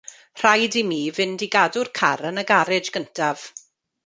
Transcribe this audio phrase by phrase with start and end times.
[0.41, 3.47] Rhaid i mi fynd i gadw'r car yn y garej gyntaf.